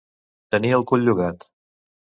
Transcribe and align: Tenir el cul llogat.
Tenir 0.55 0.71
el 0.79 0.87
cul 0.93 1.07
llogat. 1.11 1.49